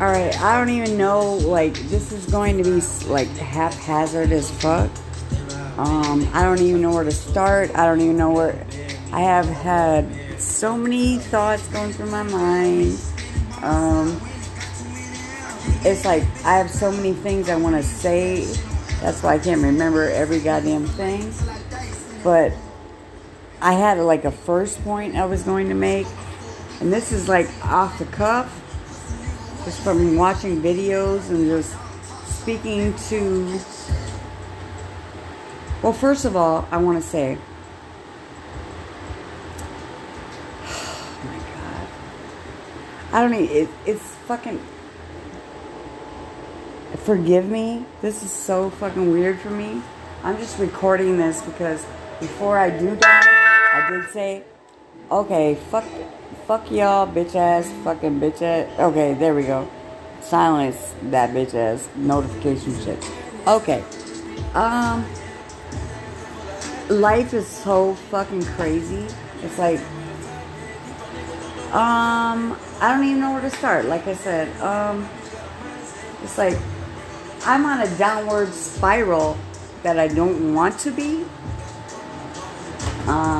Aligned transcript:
All 0.00 0.06
right, 0.06 0.34
I 0.40 0.56
don't 0.56 0.70
even 0.70 0.96
know. 0.96 1.34
Like, 1.34 1.74
this 1.74 2.10
is 2.10 2.24
going 2.24 2.56
to 2.56 2.64
be 2.64 2.80
like 3.06 3.28
haphazard 3.36 4.32
as 4.32 4.50
fuck. 4.50 4.90
Um, 5.76 6.26
I 6.32 6.42
don't 6.42 6.62
even 6.62 6.80
know 6.80 6.94
where 6.94 7.04
to 7.04 7.12
start. 7.12 7.70
I 7.74 7.84
don't 7.84 8.00
even 8.00 8.16
know 8.16 8.30
where. 8.30 8.66
I 9.12 9.20
have 9.20 9.44
had 9.44 10.40
so 10.40 10.74
many 10.74 11.18
thoughts 11.18 11.66
going 11.68 11.92
through 11.92 12.10
my 12.10 12.22
mind. 12.22 12.98
Um, 13.60 14.18
it's 15.84 16.06
like 16.06 16.22
I 16.46 16.56
have 16.56 16.70
so 16.70 16.90
many 16.90 17.12
things 17.12 17.50
I 17.50 17.56
want 17.56 17.76
to 17.76 17.82
say. 17.82 18.46
That's 19.02 19.22
why 19.22 19.34
I 19.34 19.38
can't 19.38 19.60
remember 19.60 20.08
every 20.08 20.40
goddamn 20.40 20.86
thing. 20.86 21.30
But 22.24 22.54
I 23.60 23.74
had 23.74 23.98
like 23.98 24.24
a 24.24 24.32
first 24.32 24.82
point 24.82 25.16
I 25.16 25.26
was 25.26 25.42
going 25.42 25.68
to 25.68 25.74
make, 25.74 26.06
and 26.80 26.90
this 26.90 27.12
is 27.12 27.28
like 27.28 27.50
off 27.66 27.98
the 27.98 28.06
cuff 28.06 28.59
just 29.64 29.80
from 29.80 30.16
watching 30.16 30.60
videos 30.62 31.28
and 31.30 31.46
just 31.46 31.76
speaking 32.26 32.94
to. 33.08 33.58
Well, 35.82 35.92
first 35.92 36.24
of 36.24 36.36
all, 36.36 36.66
I 36.70 36.78
want 36.78 37.02
to 37.02 37.08
say. 37.08 37.38
Oh 40.72 41.26
my 41.26 41.38
god. 41.38 41.88
I 43.12 43.20
don't 43.20 43.30
mean 43.30 43.50
it, 43.50 43.68
it's 43.86 44.14
fucking. 44.26 44.60
Forgive 47.04 47.48
me. 47.48 47.84
This 48.00 48.22
is 48.22 48.30
so 48.30 48.70
fucking 48.70 49.10
weird 49.10 49.40
for 49.40 49.50
me. 49.50 49.82
I'm 50.22 50.36
just 50.36 50.58
recording 50.58 51.16
this 51.16 51.40
because 51.42 51.84
before 52.20 52.58
I 52.58 52.70
do 52.70 52.94
that, 52.96 53.70
I 53.74 53.90
did 53.90 54.10
say, 54.10 54.44
okay, 55.10 55.54
fuck 55.70 55.84
Fuck 56.50 56.72
y'all, 56.72 57.06
bitch 57.06 57.36
ass, 57.36 57.70
fucking 57.84 58.18
bitch 58.18 58.42
ass. 58.42 58.66
Okay, 58.80 59.14
there 59.14 59.36
we 59.36 59.44
go. 59.44 59.70
Silence 60.20 60.94
that 61.04 61.30
bitch 61.30 61.54
ass 61.54 61.88
notification 61.94 62.76
shit. 62.80 62.98
Okay. 63.46 63.84
Um, 64.54 65.06
life 66.88 67.34
is 67.34 67.46
so 67.46 67.94
fucking 68.10 68.42
crazy. 68.42 69.06
It's 69.44 69.60
like, 69.60 69.78
um, 71.70 72.58
I 72.80 72.96
don't 72.96 73.04
even 73.04 73.20
know 73.20 73.30
where 73.30 73.42
to 73.42 73.50
start. 73.50 73.84
Like 73.84 74.08
I 74.08 74.14
said, 74.14 74.48
um, 74.60 75.08
it's 76.24 76.36
like 76.36 76.58
I'm 77.46 77.64
on 77.64 77.78
a 77.78 77.96
downward 77.96 78.52
spiral 78.52 79.38
that 79.84 80.00
I 80.00 80.08
don't 80.08 80.52
want 80.52 80.80
to 80.80 80.90
be. 80.90 81.24
Um, 83.06 83.39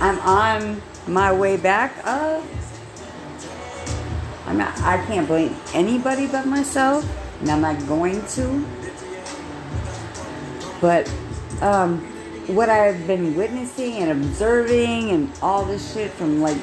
I'm 0.00 0.18
on 0.20 0.82
my 1.08 1.32
way 1.32 1.56
back 1.56 1.92
up. 2.04 2.44
I'm 4.46 4.58
not, 4.58 4.78
I 4.80 5.04
can't 5.06 5.26
blame 5.26 5.56
anybody 5.74 6.26
but 6.26 6.46
myself, 6.46 7.04
and 7.40 7.50
I'm 7.50 7.60
not 7.60 7.86
going 7.88 8.24
to. 8.26 8.64
But 10.80 11.12
um, 11.60 11.98
what 12.46 12.68
I've 12.68 13.06
been 13.06 13.34
witnessing 13.34 13.94
and 13.96 14.10
observing 14.10 15.10
and 15.10 15.32
all 15.42 15.64
this 15.64 15.92
shit 15.92 16.12
from 16.12 16.40
like 16.40 16.58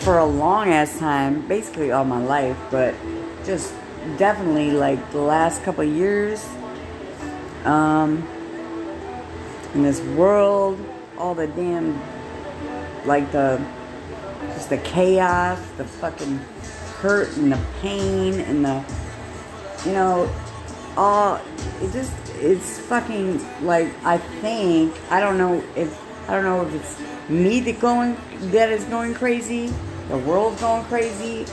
for 0.00 0.18
a 0.18 0.24
long 0.24 0.68
ass 0.68 0.98
time, 0.98 1.46
basically 1.48 1.90
all 1.90 2.04
my 2.04 2.22
life, 2.22 2.56
but 2.70 2.94
just 3.44 3.72
definitely 4.18 4.72
like 4.72 5.10
the 5.12 5.20
last 5.20 5.62
couple 5.62 5.84
years 5.84 6.46
um, 7.64 8.28
in 9.74 9.82
this 9.82 10.00
world 10.00 10.78
all 11.22 11.36
the 11.36 11.46
damn, 11.46 11.96
like 13.06 13.30
the, 13.30 13.64
just 14.54 14.70
the 14.70 14.78
chaos, 14.78 15.60
the 15.76 15.84
fucking 15.84 16.36
hurt 16.98 17.36
and 17.36 17.52
the 17.52 17.60
pain 17.80 18.40
and 18.40 18.64
the, 18.64 18.84
you 19.86 19.92
know, 19.92 20.28
all, 20.96 21.36
it 21.80 21.92
just, 21.92 22.12
it's 22.40 22.80
fucking 22.80 23.40
like, 23.64 23.88
I 24.04 24.18
think, 24.18 24.92
I 25.12 25.20
don't 25.20 25.38
know 25.38 25.62
if, 25.76 25.96
I 26.28 26.34
don't 26.34 26.44
know 26.44 26.66
if 26.66 26.74
it's 26.74 27.30
me 27.30 27.60
that 27.60 27.80
going, 27.80 28.16
that 28.50 28.70
is 28.70 28.82
going 28.86 29.14
crazy, 29.14 29.72
the 30.08 30.18
world's 30.18 30.60
going 30.60 30.84
crazy, 30.86 31.46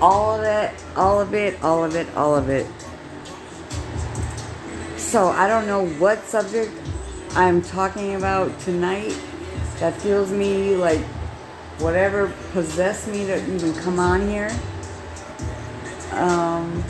all 0.00 0.36
of 0.36 0.40
that, 0.40 0.74
all 0.96 1.20
of 1.20 1.34
it, 1.34 1.62
all 1.62 1.84
of 1.84 1.94
it, 1.94 2.08
all 2.16 2.34
of 2.34 2.48
it. 2.48 2.66
So 4.96 5.26
I 5.26 5.46
don't 5.48 5.66
know 5.66 5.86
what 5.86 6.24
subject 6.24 6.72
I'm 7.36 7.60
talking 7.60 8.14
about 8.14 8.58
tonight 8.60 9.14
that 9.78 9.92
feels 10.00 10.30
me 10.30 10.74
like 10.74 11.02
whatever 11.80 12.32
possessed 12.52 13.08
me 13.08 13.26
to 13.26 13.36
even 13.54 13.74
come 13.74 13.98
on 13.98 14.26
here. 14.26 14.48
Um, 16.12 16.80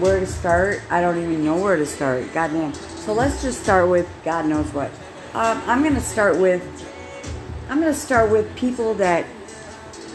where 0.00 0.20
to 0.20 0.26
start? 0.26 0.82
I 0.90 1.00
don't 1.00 1.16
even 1.16 1.42
know 1.42 1.56
where 1.56 1.76
to 1.76 1.86
start. 1.86 2.30
Goddamn. 2.34 2.74
So 2.74 3.14
let's 3.14 3.40
just 3.40 3.62
start 3.62 3.88
with 3.88 4.06
God 4.22 4.44
knows 4.44 4.66
what. 4.74 4.90
Um, 5.32 5.62
I'm 5.64 5.82
gonna 5.82 5.98
start 5.98 6.36
with. 6.36 6.62
I'm 7.70 7.80
gonna 7.80 7.94
start 7.94 8.30
with 8.30 8.54
people 8.54 8.92
that 8.96 9.24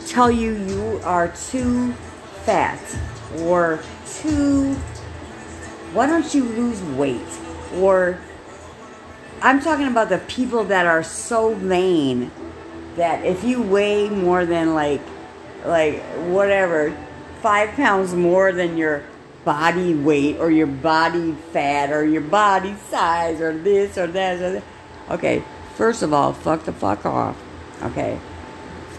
tell 0.06 0.30
you 0.30 0.54
you 0.54 1.02
are 1.04 1.30
too 1.30 1.92
fat 2.46 2.80
or 3.40 3.80
too. 4.06 4.76
Why 5.94 6.06
don't 6.06 6.36
you 6.36 6.44
lose 6.44 6.84
weight? 6.96 7.26
Or 7.78 8.20
I'm 9.42 9.62
talking 9.62 9.88
about 9.88 10.10
the 10.10 10.18
people 10.20 10.64
that 10.66 10.86
are 10.86 11.04
so 11.04 11.54
vain 11.54 12.32
that 12.96 13.24
if 13.24 13.44
you 13.44 13.62
weigh 13.62 14.10
more 14.10 14.46
than 14.46 14.74
like, 14.74 15.02
like 15.64 16.02
whatever, 16.30 16.96
five 17.42 17.70
pounds 17.76 18.16
more 18.16 18.52
than 18.52 18.78
your 18.78 19.04
body 19.46 19.94
weight 19.94 20.38
or 20.40 20.50
your 20.50 20.68
body 20.68 21.34
fat 21.54 21.92
or 21.92 22.04
your 22.04 22.22
body 22.22 22.76
size 22.90 23.40
or 23.40 23.58
this 23.58 23.98
or 23.98 24.08
that 24.08 24.42
or 24.42 24.52
that. 24.54 24.64
Okay, 25.12 25.44
first 25.76 26.02
of 26.02 26.12
all, 26.12 26.34
fuck 26.34 26.66
the 26.66 26.74
fuck 26.74 27.06
off. 27.06 27.38
Okay, 27.84 28.20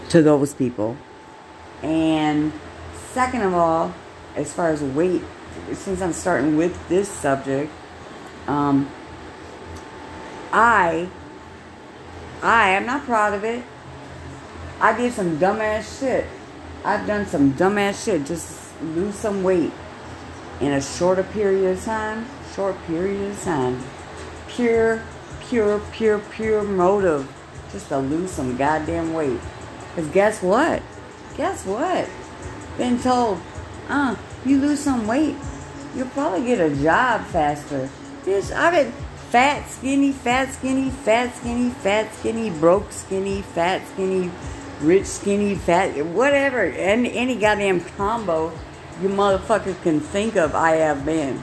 to 0.09 0.21
those 0.21 0.53
people. 0.53 0.95
And 1.83 2.53
second 3.11 3.41
of 3.41 3.53
all, 3.53 3.93
as 4.35 4.53
far 4.53 4.69
as 4.69 4.81
weight, 4.81 5.21
since 5.73 6.01
I'm 6.01 6.13
starting 6.13 6.55
with 6.55 6.87
this 6.87 7.09
subject, 7.09 7.71
um, 8.47 8.89
I, 10.51 11.09
I 12.41 12.69
am 12.69 12.85
not 12.85 13.03
proud 13.03 13.33
of 13.33 13.43
it. 13.43 13.63
I 14.79 14.95
did 14.97 15.13
some 15.13 15.37
dumbass 15.37 15.99
shit. 15.99 16.25
I've 16.85 17.05
done 17.05 17.25
some 17.25 17.53
dumbass 17.53 18.05
shit 18.05 18.25
just 18.25 18.81
lose 18.81 19.15
some 19.15 19.43
weight 19.43 19.71
in 20.61 20.71
a 20.71 20.81
shorter 20.81 21.23
period 21.23 21.77
of 21.77 21.83
time. 21.83 22.25
Short 22.55 22.75
period 22.87 23.31
of 23.31 23.43
time. 23.43 23.83
Pure, 24.47 25.03
pure, 25.41 25.79
pure, 25.91 26.19
pure 26.19 26.63
motive 26.63 27.31
just 27.71 27.89
to 27.89 27.97
lose 27.99 28.31
some 28.31 28.57
goddamn 28.57 29.13
weight. 29.13 29.39
Because 29.95 30.09
guess 30.11 30.41
what? 30.41 30.81
Guess 31.37 31.65
what? 31.65 32.09
Been 32.77 32.99
told, 32.99 33.39
uh, 33.89 34.15
you 34.45 34.59
lose 34.59 34.79
some 34.79 35.05
weight, 35.07 35.35
you'll 35.95 36.07
probably 36.09 36.45
get 36.45 36.59
a 36.59 36.73
job 36.81 37.25
faster. 37.27 37.89
Bitch, 38.23 38.51
I've 38.51 38.73
been 38.73 38.93
fat, 39.29 39.69
skinny, 39.69 40.11
fat, 40.11 40.51
skinny, 40.53 40.89
fat, 40.89 41.35
skinny, 41.35 41.69
fat, 41.69 42.13
skinny, 42.15 42.49
broke, 42.49 42.91
skinny, 42.91 43.43
fat, 43.43 43.87
skinny, 43.89 44.31
rich, 44.81 45.05
skinny, 45.05 45.55
fat, 45.55 46.03
whatever, 46.07 46.63
and 46.63 47.05
any 47.05 47.35
goddamn 47.35 47.81
combo 47.81 48.51
you 49.01 49.07
motherfuckers 49.07 49.81
can 49.81 49.99
think 49.99 50.35
of, 50.35 50.55
I 50.55 50.71
have 50.77 51.05
been. 51.05 51.41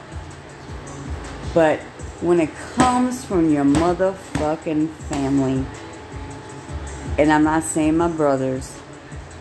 But 1.55 1.81
when 2.21 2.41
it 2.41 2.55
comes 2.75 3.25
from 3.25 3.51
your 3.51 3.65
motherfucking 3.65 4.91
family, 5.09 5.65
and 7.19 7.33
I'm 7.33 7.45
not 7.45 7.63
saying 7.63 7.97
my 7.97 8.09
brothers, 8.09 8.71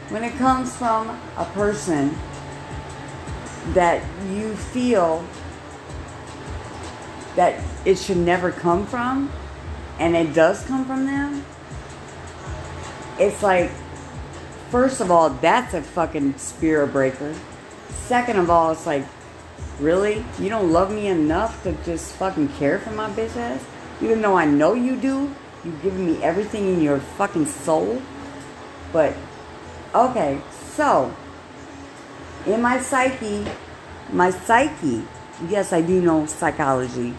when 0.10 0.24
it 0.24 0.38
comes 0.38 0.74
from 0.78 1.10
a 1.36 1.46
person 1.46 2.16
that 3.74 4.04
you 4.30 4.56
feel 4.56 5.26
that 7.36 7.62
it 7.84 7.98
should 7.98 8.18
never 8.18 8.52
come 8.52 8.86
from, 8.86 9.32
and 10.00 10.16
it 10.16 10.34
does 10.34 10.64
come 10.66 10.86
from 10.86 11.06
them, 11.06 11.46
it's 13.20 13.42
like, 13.42 13.72
first 14.70 15.00
of 15.02 15.12
all, 15.12 15.30
that's 15.30 15.74
a 15.74 15.82
fucking 15.82 16.38
spirit 16.38 16.88
breaker. 16.88 17.34
Second 17.90 18.38
of 18.38 18.50
all, 18.50 18.72
it's 18.72 18.86
like, 18.86 19.06
really? 19.80 20.24
You 20.40 20.50
don't 20.50 20.72
love 20.72 20.92
me 20.92 21.08
enough 21.08 21.64
to 21.64 21.74
just 21.84 22.14
fucking 22.16 22.50
care 22.50 22.80
for 22.80 22.92
my 22.92 23.10
bitch 23.10 23.36
ass? 23.38 23.66
Even 24.02 24.22
though 24.22 24.36
I 24.36 24.46
know 24.46 24.74
you 24.74 24.98
do, 24.98 25.34
you've 25.64 25.82
given 25.82 26.06
me 26.06 26.22
everything 26.22 26.74
in 26.74 26.82
your 26.82 27.00
fucking 27.00 27.46
soul. 27.46 28.02
But, 28.92 29.16
okay, 29.94 30.42
so, 30.74 31.16
in 32.46 32.62
my 32.62 32.82
psyche, 32.82 33.46
my 34.12 34.30
psyche, 34.30 35.04
yes, 35.48 35.72
I 35.74 35.82
do 35.82 36.02
know 36.02 36.26
psychology 36.26 37.14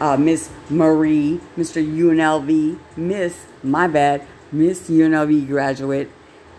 uh, 0.00 0.16
Miss 0.16 0.50
Marie, 0.70 1.40
Mr. 1.56 1.84
UNLV, 1.84 2.78
Miss, 2.96 3.46
my 3.62 3.86
bad, 3.86 4.26
Miss 4.52 4.88
UNLV 4.88 5.46
graduate, 5.46 6.10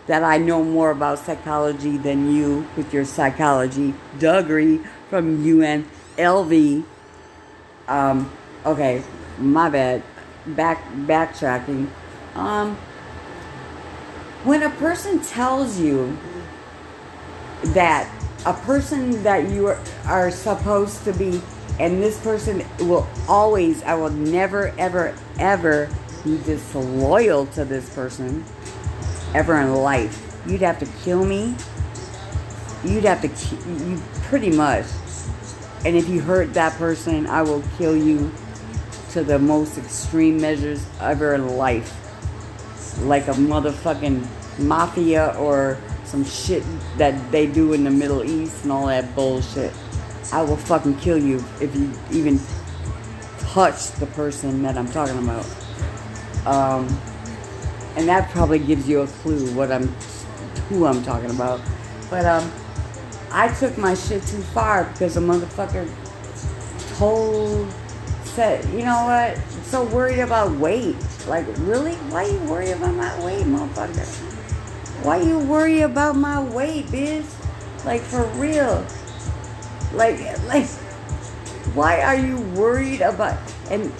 that 0.06 0.22
I 0.22 0.38
know 0.38 0.64
more 0.64 0.90
about 0.90 1.18
psychology 1.18 1.96
than 1.96 2.34
you 2.34 2.66
with 2.76 2.92
your 2.92 3.04
psychology 3.04 3.94
degree 4.18 4.80
from 5.08 5.44
UNLV. 5.44 6.84
Um, 7.88 8.32
okay, 8.66 9.02
my 9.38 9.68
bad. 9.68 10.02
Back 10.46 10.82
backtracking. 10.92 11.88
Um, 12.34 12.76
when 14.44 14.62
a 14.62 14.70
person 14.70 15.20
tells 15.20 15.78
you 15.78 16.16
that 17.74 18.10
a 18.46 18.54
person 18.54 19.22
that 19.22 19.50
you 19.50 19.66
are, 19.66 19.78
are 20.06 20.30
supposed 20.30 21.04
to 21.04 21.12
be 21.12 21.42
and 21.80 22.02
this 22.02 22.18
person 22.20 22.64
will 22.80 23.08
always 23.28 23.82
i 23.82 23.94
will 23.94 24.10
never 24.10 24.72
ever 24.78 25.14
ever 25.38 25.88
be 26.24 26.38
disloyal 26.44 27.46
to 27.46 27.64
this 27.64 27.88
person 27.94 28.44
ever 29.34 29.60
in 29.60 29.74
life. 29.74 30.26
You'd 30.46 30.62
have 30.62 30.78
to 30.80 30.86
kill 31.02 31.24
me. 31.24 31.54
You'd 32.84 33.04
have 33.04 33.22
to 33.22 33.56
you 33.84 34.00
pretty 34.24 34.50
much. 34.50 34.86
And 35.84 35.96
if 35.96 36.08
you 36.08 36.20
hurt 36.20 36.54
that 36.54 36.74
person 36.74 37.26
i 37.26 37.42
will 37.42 37.62
kill 37.78 37.96
you 37.96 38.30
to 39.12 39.24
the 39.24 39.38
most 39.38 39.78
extreme 39.78 40.40
measures 40.40 40.84
ever 41.00 41.34
in 41.34 41.56
life. 41.56 41.96
Like 43.02 43.28
a 43.28 43.32
motherfucking 43.32 44.26
mafia 44.58 45.34
or 45.38 45.78
some 46.04 46.24
shit 46.24 46.62
that 46.98 47.30
they 47.30 47.46
do 47.46 47.72
in 47.72 47.84
the 47.84 47.90
Middle 47.90 48.24
East 48.24 48.64
and 48.64 48.72
all 48.72 48.86
that 48.86 49.14
bullshit. 49.14 49.72
I 50.32 50.42
will 50.42 50.56
fucking 50.56 50.98
kill 50.98 51.18
you 51.18 51.44
if 51.60 51.74
you 51.74 51.92
even 52.12 52.40
touch 53.38 53.90
the 53.92 54.06
person 54.06 54.62
that 54.62 54.78
I'm 54.78 54.90
talking 54.90 55.18
about. 55.18 55.46
Um, 56.46 56.86
and 57.96 58.08
that 58.08 58.30
probably 58.30 58.60
gives 58.60 58.88
you 58.88 59.00
a 59.00 59.06
clue 59.06 59.52
what 59.54 59.72
I'm, 59.72 59.88
who 60.68 60.86
I'm 60.86 61.02
talking 61.02 61.30
about. 61.30 61.60
But 62.08 62.24
um, 62.24 62.50
I 63.32 63.52
took 63.54 63.76
my 63.76 63.94
shit 63.94 64.22
too 64.22 64.40
far 64.40 64.84
because 64.84 65.16
a 65.16 65.20
motherfucker 65.20 65.88
told, 66.96 67.68
said, 68.24 68.64
you 68.66 68.84
know 68.84 69.04
what? 69.04 69.36
I'm 69.36 69.64
so 69.64 69.84
worried 69.84 70.20
about 70.20 70.52
weight. 70.58 70.96
Like, 71.26 71.46
really? 71.58 71.94
Why 72.10 72.26
you 72.26 72.38
worry 72.40 72.70
about 72.70 72.94
my 72.94 73.24
weight, 73.24 73.44
motherfucker? 73.46 74.06
Why 75.04 75.20
you 75.20 75.38
worry 75.38 75.80
about 75.80 76.16
my 76.16 76.40
weight, 76.42 76.86
bitch? 76.86 77.26
Like 77.84 78.02
for 78.02 78.24
real. 78.36 78.86
Like 79.92 80.18
like 80.46 80.66
why 81.74 82.00
are 82.00 82.16
you 82.16 82.38
worried 82.58 83.00
about 83.00 83.38
and 83.70 83.92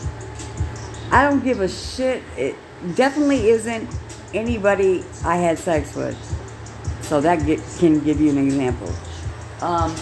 I 1.10 1.28
don't 1.28 1.42
give 1.42 1.60
a 1.60 1.68
shit. 1.68 2.22
It 2.36 2.54
definitely 2.94 3.48
isn't 3.50 3.88
anybody 4.32 5.04
I 5.24 5.36
had 5.36 5.58
sex 5.58 5.96
with. 5.96 6.16
So 7.02 7.20
that 7.20 7.44
get, 7.44 7.60
can 7.78 7.98
give 8.00 8.20
you 8.20 8.30
an 8.30 8.38
example. 8.38 8.88
Um, 9.60 9.94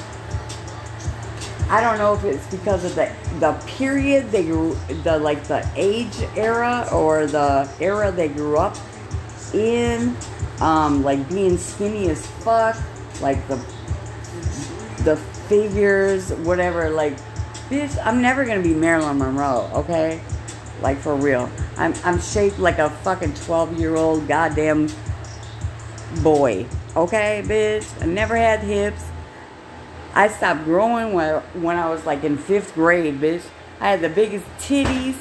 I 1.71 1.81
don't 1.81 1.99
know 1.99 2.15
if 2.15 2.25
it's 2.25 2.47
because 2.55 2.85
of 2.85 2.95
the 2.95 3.11
the 3.41 3.53
period 3.67 4.31
they 4.31 4.45
grew, 4.45 4.77
the 5.03 5.19
like 5.19 5.45
the 5.45 5.67
age 5.77 6.17
era 6.37 6.87
or 6.93 7.27
the 7.27 7.69
era 7.81 8.13
they 8.13 8.29
grew 8.29 8.59
up 8.59 8.77
in 9.55 10.17
um, 10.61 11.03
like 11.03 11.27
being 11.29 11.57
skinny 11.57 12.11
as 12.11 12.27
fuck, 12.27 12.77
like 13.23 13.47
the 13.49 13.57
the 15.05 15.17
figures, 15.49 16.33
whatever. 16.33 16.91
Like, 16.91 17.17
bitch, 17.69 17.97
I'm 18.05 18.23
never 18.23 18.45
gonna 18.45 18.63
be 18.63 18.75
Marilyn 18.75 19.19
Monroe, 19.19 19.71
okay? 19.75 20.21
Like 20.81 20.99
for 20.99 21.15
real. 21.15 21.51
I'm 21.77 21.95
I'm 22.05 22.21
shaped 22.21 22.59
like 22.59 22.79
a 22.79 22.91
fucking 22.91 23.35
12 23.35 23.79
year 23.79 23.97
old 23.97 24.29
goddamn 24.29 24.89
boy, 26.23 26.67
okay, 26.97 27.43
bitch. 27.45 28.03
I 28.03 28.07
never 28.07 28.37
had 28.37 28.61
hips. 28.61 29.05
I 30.15 30.29
stopped 30.29 30.65
growing 30.65 31.13
when 31.13 31.41
when 31.63 31.77
I 31.77 31.89
was 31.89 32.05
like 32.07 32.25
in 32.25 32.37
fifth 32.39 32.75
grade, 32.75 33.21
bitch. 33.21 33.43
I 33.81 33.91
had 33.91 34.01
the 34.01 34.09
biggest 34.09 34.45
titties, 34.59 35.17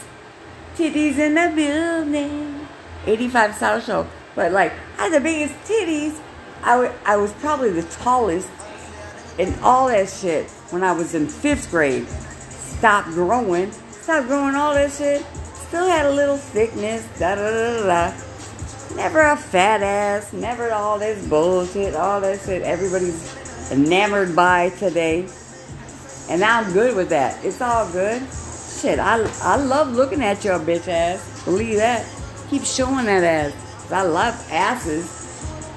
titties 0.76 1.18
in 1.18 1.36
the 1.36 1.52
building. 1.56 2.68
85 3.06 3.56
South 3.56 3.86
Show. 3.86 4.08
But 4.36 4.52
like, 4.52 4.74
I 4.98 5.04
had 5.04 5.14
the 5.14 5.22
biggest 5.22 5.54
titties. 5.70 6.20
I, 6.64 6.82
w- 6.82 6.94
I 7.06 7.18
was 7.18 7.32
probably 7.34 7.70
the 7.70 7.84
tallest 7.84 8.50
and 9.40 9.56
all 9.62 9.88
that 9.88 10.10
shit 10.10 10.50
when 10.72 10.84
I 10.84 10.92
was 10.92 11.16
in 11.16 11.28
fifth 11.28 11.70
grade. 11.72 12.08
Stopped 12.08 13.10
growing. 13.10 13.72
Stopped 13.72 14.28
growing 14.28 14.56
all 14.56 14.74
that 14.74 14.92
shit. 14.92 15.26
Still 15.68 15.88
had 15.88 16.06
a 16.06 16.12
little 16.12 16.38
thickness. 16.38 17.06
Da 17.20 17.36
da 17.36 17.52
da 17.52 18.12
da. 18.12 18.96
Never 18.96 19.22
a 19.22 19.38
fat 19.38 19.82
ass. 19.82 20.34
Never 20.34 20.72
all 20.72 20.98
this 20.98 21.28
bullshit. 21.28 21.96
All 21.96 22.22
that 22.22 22.40
shit 22.42 22.62
everybody's 22.64 23.72
enamored 23.72 24.36
by 24.36 24.70
today. 24.72 25.28
And 26.30 26.42
now 26.42 26.62
I'm 26.62 26.74
good 26.74 26.96
with 26.96 27.10
that. 27.10 27.44
It's 27.44 27.62
all 27.62 27.90
good. 27.92 28.22
Shit, 28.82 29.00
I, 29.00 29.20
I 29.42 29.56
love 29.56 29.94
looking 29.94 30.22
at 30.22 30.44
your 30.44 30.60
bitch 30.60 30.88
ass. 30.88 31.46
Believe 31.46 31.78
that. 31.78 32.06
Keep 32.50 32.64
showing 32.64 33.06
that 33.06 33.24
ass. 33.24 33.92
I 33.92 34.04
love 34.04 34.36
asses 34.52 35.06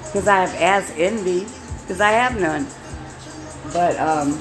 because 0.05 0.27
I 0.27 0.45
have 0.45 0.53
ass 0.61 0.93
envy 0.97 1.47
because 1.81 2.01
I 2.01 2.11
have 2.11 2.39
none. 2.39 2.67
But 3.73 3.97
um, 3.99 4.33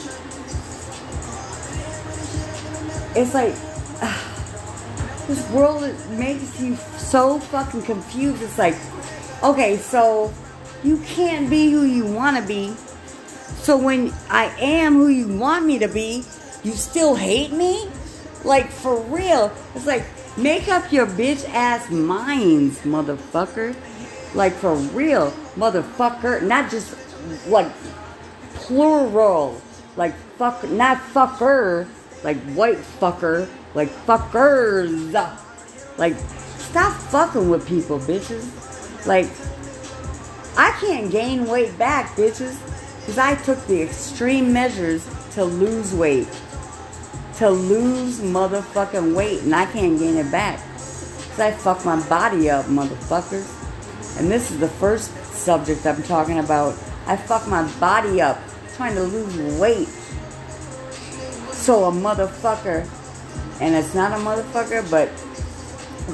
it's 3.16 3.34
like 3.34 3.54
uh, 4.02 5.26
this 5.26 5.48
world 5.50 5.82
makes 6.10 6.60
you 6.60 6.76
so 6.76 7.38
fucking 7.38 7.82
confused. 7.82 8.42
It's 8.42 8.58
like, 8.58 8.76
okay, 9.42 9.76
so 9.76 10.32
you 10.82 10.98
can't 10.98 11.48
be 11.48 11.70
who 11.70 11.84
you 11.84 12.06
want 12.06 12.36
to 12.36 12.42
be. 12.42 12.74
So 13.62 13.76
when 13.76 14.12
I 14.28 14.46
am 14.58 14.94
who 14.94 15.08
you 15.08 15.28
want 15.38 15.66
me 15.66 15.78
to 15.78 15.88
be, 15.88 16.24
you 16.62 16.72
still 16.72 17.14
hate 17.14 17.52
me? 17.52 17.88
Like 18.44 18.70
for 18.70 19.00
real. 19.02 19.52
It's 19.74 19.86
like 19.86 20.04
Make 20.36 20.68
up 20.68 20.92
your 20.92 21.06
bitch 21.06 21.46
ass 21.50 21.90
minds, 21.90 22.78
motherfucker. 22.80 23.74
Like 24.34 24.52
for 24.54 24.74
real, 24.74 25.32
motherfucker. 25.56 26.40
Not 26.42 26.70
just 26.70 26.96
like 27.48 27.70
plural. 28.70 29.60
Like 29.96 30.14
fuck, 30.38 30.62
not 30.70 30.98
fucker. 30.98 31.88
Like 32.22 32.38
white 32.54 32.78
fucker. 32.78 33.48
Like 33.74 33.88
fuckers. 34.06 35.12
Like 35.98 36.16
stop 36.16 36.96
fucking 37.10 37.50
with 37.50 37.66
people, 37.66 37.98
bitches. 37.98 38.46
Like 39.06 39.26
I 40.56 40.70
can't 40.80 41.10
gain 41.10 41.46
weight 41.46 41.76
back, 41.76 42.14
bitches. 42.14 42.58
Because 43.00 43.18
I 43.18 43.34
took 43.42 43.66
the 43.66 43.82
extreme 43.82 44.52
measures 44.52 45.08
to 45.34 45.44
lose 45.44 45.92
weight 45.94 46.28
to 47.40 47.48
lose 47.48 48.20
motherfucking 48.20 49.16
weight 49.16 49.40
and 49.40 49.54
I 49.54 49.64
can't 49.64 49.98
gain 49.98 50.18
it 50.18 50.30
back. 50.30 50.58
Because 50.62 51.40
I 51.40 51.50
fucked 51.52 51.86
my 51.86 52.06
body 52.06 52.50
up, 52.50 52.66
motherfuckers. 52.66 53.48
And 54.20 54.30
this 54.30 54.50
is 54.50 54.58
the 54.58 54.68
first 54.68 55.10
subject 55.24 55.86
I'm 55.86 56.02
talking 56.02 56.38
about. 56.38 56.74
I 57.06 57.16
fucked 57.16 57.48
my 57.48 57.66
body 57.80 58.20
up 58.20 58.38
trying 58.80 58.94
to 58.94 59.02
lose 59.02 59.60
weight. 59.60 59.88
So 61.52 61.84
a 61.84 61.92
motherfucker, 61.92 62.88
and 63.60 63.74
it's 63.74 63.94
not 63.94 64.12
a 64.12 64.22
motherfucker, 64.24 64.90
but 64.90 65.10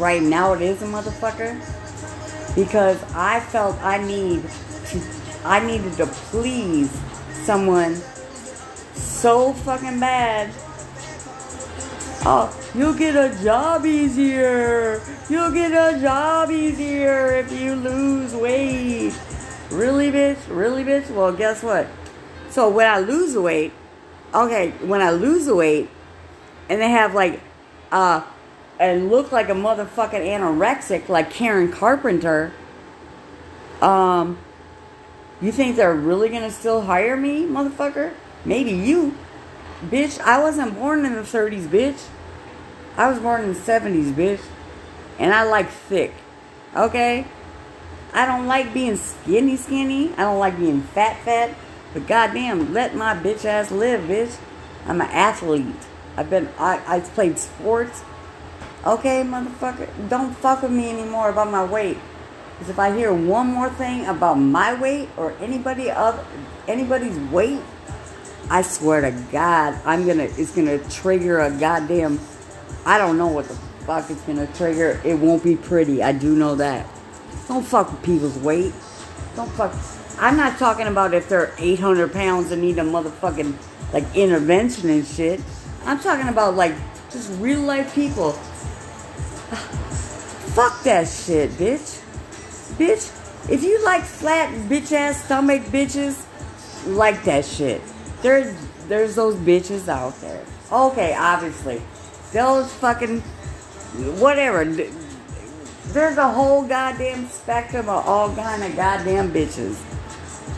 right 0.01 0.21
now 0.21 0.53
it 0.55 0.63
is 0.63 0.83
a 0.83 0.87
motherfucker. 0.87 1.55
Because 2.57 3.01
I 3.15 3.39
felt 3.39 3.77
I 3.83 4.05
need 4.05 4.43
to 4.87 5.01
I 5.45 5.65
needed 5.65 5.93
to 5.99 6.07
please 6.07 6.91
someone 7.45 7.95
so 8.95 9.53
fucking 9.53 10.01
bad 10.01 10.51
Oh, 12.29 12.53
you'll 12.75 12.95
get 12.95 13.15
a 13.15 13.33
job 13.45 13.87
easier. 13.87 15.01
You'll 15.31 15.53
get 15.53 15.71
a 15.71 16.01
job 16.01 16.51
easier 16.51 17.37
if 17.37 17.53
you 17.53 17.77
lose 17.77 18.35
weight. 18.35 19.15
Really, 19.71 20.11
bitch? 20.11 20.39
Really, 20.49 20.83
bitch? 20.83 21.09
Well, 21.11 21.33
guess 21.33 21.63
what? 21.63 21.87
So 22.57 22.71
when 22.71 22.87
I 22.87 23.01
lose 23.01 23.37
weight, 23.37 23.75
okay, 24.33 24.71
when 24.81 25.03
I 25.03 25.11
lose 25.11 25.47
weight, 25.47 25.91
and 26.71 26.81
they 26.81 26.89
have 26.89 27.13
like, 27.13 27.43
uh, 27.93 28.23
and 28.81 29.11
look 29.11 29.31
like 29.31 29.51
a 29.51 29.53
motherfucking 29.53 30.25
anorexic 30.25 31.11
like 31.11 31.31
Karen 31.31 31.71
Carpenter, 31.71 32.55
um, 33.83 34.39
you 35.43 35.53
think 35.53 35.77
they're 35.77 35.95
really 35.95 36.31
gonna 36.31 36.51
still 36.51 36.81
hire 36.81 37.15
me, 37.15 37.45
motherfucker? 37.45 38.15
Maybe 38.47 38.71
you. 38.71 39.15
Bitch, 39.85 40.19
I 40.19 40.41
wasn't 40.41 40.77
born 40.77 41.05
in 41.05 41.13
the 41.13 41.21
30s, 41.21 41.67
bitch. 41.67 42.07
I 42.97 43.11
was 43.11 43.19
born 43.19 43.43
in 43.43 43.53
the 43.53 43.61
70s, 43.61 44.15
bitch. 44.15 44.41
And 45.19 45.35
I 45.35 45.43
like 45.43 45.69
thick. 45.69 46.15
Okay? 46.75 47.27
I 48.15 48.25
don't 48.25 48.47
like 48.47 48.73
being 48.73 48.97
skinny, 48.97 49.59
skinny. 49.59 50.15
I 50.15 50.23
don't 50.23 50.39
like 50.39 50.57
being 50.57 50.81
fat, 50.81 51.23
fat. 51.23 51.55
But 51.97 52.07
goddamn, 52.07 52.75
let 52.75 52.95
my 52.95 53.15
bitch 53.15 53.47
ass 53.47 53.71
live, 53.71 54.03
bitch. 54.03 54.37
I'm 54.85 55.01
an 55.01 55.09
athlete. 55.09 55.65
I've 56.15 56.29
been, 56.29 56.47
I, 56.59 56.79
I 56.87 57.01
played 57.01 57.39
sports. 57.39 58.05
Okay, 58.85 59.23
motherfucker? 59.23 59.89
Don't 60.11 60.37
fuck 60.37 60.61
with 60.61 60.73
me 60.73 60.91
anymore 60.91 61.31
about 61.31 61.51
my 61.51 61.65
weight. 61.65 61.97
Because 62.51 62.69
if 62.69 62.79
I 62.79 62.95
hear 62.95 63.15
one 63.15 63.47
more 63.47 63.71
thing 63.71 64.05
about 64.05 64.35
my 64.35 64.79
weight 64.79 65.09
or 65.17 65.33
anybody 65.41 65.91
other, 65.91 66.23
anybody's 66.69 67.17
weight, 67.31 67.63
I 68.51 68.61
swear 68.61 69.01
to 69.01 69.13
God, 69.33 69.81
I'm 69.87 70.07
gonna. 70.07 70.25
It's 70.25 70.55
gonna 70.55 70.77
trigger 70.91 71.41
a 71.41 71.51
goddamn. 71.51 72.21
I 72.85 72.99
don't 72.99 73.17
know 73.17 73.29
what 73.29 73.49
the 73.49 73.55
fuck 73.87 74.11
it's 74.11 74.21
gonna 74.21 74.47
trigger. 74.49 75.01
It 75.03 75.15
won't 75.15 75.43
be 75.43 75.57
pretty. 75.57 76.03
I 76.03 76.13
do 76.13 76.37
know 76.37 76.57
that. 76.57 76.87
Don't 77.49 77.65
fuck 77.65 77.91
with 77.91 78.03
people's 78.03 78.37
weight. 78.37 78.75
Don't 79.35 79.51
fuck. 79.53 79.73
I'm 80.19 80.37
not 80.37 80.59
talking 80.59 80.87
about 80.87 81.13
if 81.13 81.29
they're 81.29 81.53
800 81.59 82.13
pounds 82.13 82.51
and 82.51 82.63
need 82.63 82.79
a 82.79 82.83
motherfucking 82.83 83.55
like 83.93 84.05
intervention 84.17 84.89
and 84.89 85.07
shit. 85.07 85.41
I'm 85.85 86.01
talking 86.01 86.29
about 86.29 86.55
like 86.55 86.75
just 87.11 87.31
real 87.41 87.61
life 87.61 87.95
people. 87.95 88.33
Fuck 90.55 90.83
that 90.85 91.07
shit, 91.07 91.51
bitch. 91.53 92.03
Bitch, 92.79 93.51
if 93.51 93.63
you 93.63 93.85
like 93.85 94.03
flat 94.03 94.53
bitch 94.69 94.93
ass 94.93 95.25
stomach 95.25 95.63
bitches, 95.65 96.25
like 96.87 97.23
that 97.25 97.45
shit. 97.45 97.81
There's 98.23 98.55
there's 98.89 99.15
those 99.15 99.35
bitches 99.37 99.89
out 99.89 100.19
there. 100.21 100.45
Okay, 100.73 101.15
obviously. 101.15 101.83
Those 102.33 102.73
fucking 102.75 103.21
whatever. 104.21 104.65
There's 104.65 106.17
a 106.17 106.29
whole 106.29 106.67
goddamn 106.67 107.29
spectrum 107.29 107.89
of 107.89 108.07
all 108.07 108.35
kind 108.35 108.65
of 108.65 108.75
goddamn 108.77 109.31
bitches. 109.31 109.77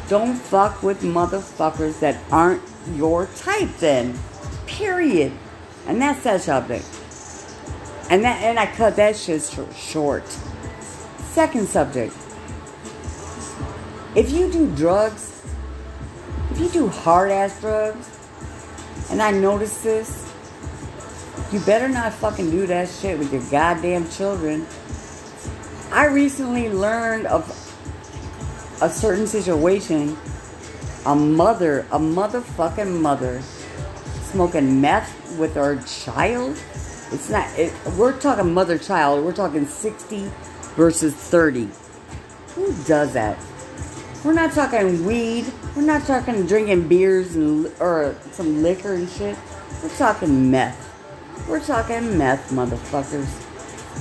Don't 0.08 0.36
fuck 0.36 0.82
with 0.82 1.02
motherfuckers 1.02 2.00
that 2.00 2.18
aren't 2.30 2.62
your 2.94 3.26
type 3.36 3.68
then. 3.78 4.18
Period. 4.66 5.32
And 5.86 6.00
that's 6.00 6.22
that 6.24 6.40
subject. 6.40 6.86
And 8.10 8.24
that 8.24 8.42
and 8.42 8.58
I 8.58 8.66
cut 8.66 8.96
that 8.96 9.16
shit 9.16 9.42
short. 9.76 10.26
Second 11.18 11.68
subject. 11.68 12.14
If 14.14 14.30
you 14.32 14.50
do 14.50 14.74
drugs, 14.74 15.42
if 16.50 16.58
you 16.58 16.70
do 16.70 16.88
hard 16.88 17.30
ass 17.30 17.60
drugs, 17.60 18.08
and 19.10 19.20
I 19.20 19.30
notice 19.30 19.82
this, 19.82 20.32
you 21.52 21.60
better 21.60 21.88
not 21.88 22.14
fucking 22.14 22.50
do 22.50 22.66
that 22.66 22.88
shit 22.88 23.18
with 23.18 23.32
your 23.32 23.42
goddamn 23.50 24.08
children. 24.08 24.66
I 25.92 26.06
recently 26.06 26.70
learned 26.70 27.26
of 27.26 27.67
a 28.80 28.90
certain 28.90 29.26
situation. 29.26 30.16
A 31.06 31.14
mother, 31.14 31.86
a 31.92 31.98
motherfucking 31.98 33.00
mother, 33.00 33.40
smoking 34.22 34.80
meth 34.80 35.38
with 35.38 35.54
her 35.54 35.80
child. 35.82 36.60
It's 37.12 37.30
not. 37.30 37.46
It, 37.58 37.72
we're 37.96 38.18
talking 38.18 38.52
mother 38.52 38.76
child. 38.76 39.24
We're 39.24 39.32
talking 39.32 39.64
sixty 39.64 40.30
versus 40.76 41.14
thirty. 41.14 41.68
Who 42.54 42.74
does 42.84 43.14
that? 43.14 43.38
We're 44.24 44.34
not 44.34 44.52
talking 44.52 45.06
weed. 45.06 45.46
We're 45.74 45.82
not 45.82 46.04
talking 46.04 46.46
drinking 46.46 46.88
beers 46.88 47.36
and 47.36 47.72
or 47.80 48.14
some 48.32 48.62
liquor 48.62 48.94
and 48.94 49.08
shit. 49.08 49.36
We're 49.82 49.96
talking 49.96 50.50
meth. 50.50 50.76
We're 51.48 51.64
talking 51.64 52.18
meth, 52.18 52.50
motherfuckers. 52.50 53.28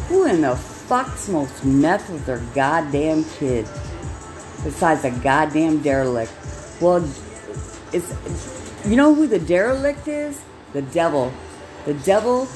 Who 0.10 0.26
in 0.26 0.42
the 0.42 0.56
fuck 0.56 1.16
smokes 1.16 1.64
meth 1.64 2.10
with 2.10 2.26
their 2.26 2.42
goddamn 2.54 3.24
kid? 3.24 3.68
Besides 4.64 5.06
a 5.06 5.12
goddamn 5.12 5.82
derelict. 5.82 6.32
Well, 6.82 7.04
it's, 7.94 8.12
it's 8.26 8.86
you 8.86 8.96
know 8.96 9.14
who 9.14 9.28
the 9.28 9.40
derelict 9.40 10.08
is? 10.08 10.42
The 10.74 10.82
devil. 10.82 11.34
The 11.86 11.94
devil 11.94 12.48